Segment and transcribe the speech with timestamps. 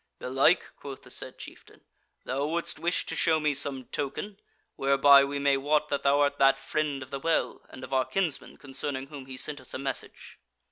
[0.17, 1.81] "Belike," quoth the said chieftain,
[2.25, 4.39] "thou wouldst wish to show me some token,
[4.75, 8.05] whereby we may wot that thou art that Friend of the Well and of our
[8.05, 10.39] kinsman concerning whom he sent us a message."